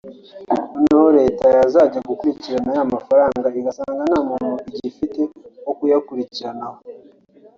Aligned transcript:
noneho 0.75 1.07
leta 1.19 1.45
yazajya 1.55 1.99
gukurikirana 2.09 2.71
ya 2.77 2.85
mafaranga 2.93 3.47
igasanga 3.59 4.01
nta 4.09 4.17
n’umuntu 4.25 4.63
igifite 4.77 5.21
wo 5.65 5.73
kuyakurikiranaho 5.77 6.77